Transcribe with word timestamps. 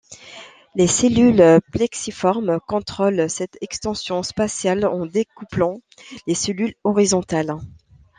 Les 0.73 0.87
cellules 0.87 1.59
plexiformes 1.71 2.59
contrôlent 2.67 3.29
cette 3.29 3.59
extension 3.61 4.23
spatiale 4.23 4.83
en 4.87 5.05
découplant 5.05 5.77
les 6.25 6.33
cellules 6.33 6.73
horizontales. 6.83 7.59